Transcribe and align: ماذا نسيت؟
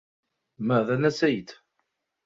ماذا 0.59 0.95
نسيت؟ 0.97 1.51